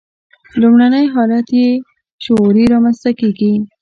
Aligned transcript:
لومړنی 0.61 1.05
حالت 1.13 1.47
یې 1.59 1.69
شعوري 2.25 2.63
رامنځته 2.73 3.11
کېږي. 3.19 3.51